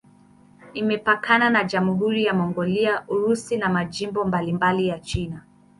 [0.73, 5.43] Imepakana na Jamhuri ya Mongolia, Urusi na majimbo mbalimbali ya China.